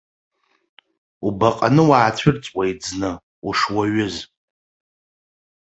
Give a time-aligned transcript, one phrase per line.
[1.27, 3.11] Убаҟаны уаацәырҵуеит зны,
[3.47, 4.15] ушуаҩыз.